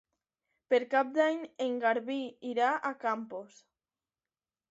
Per 0.73 0.77
Cap 0.93 1.11
d'Any 1.17 1.43
en 1.65 1.75
Garbí 1.83 2.17
irà 2.53 2.71
a 2.91 2.93
Campos. 3.05 3.61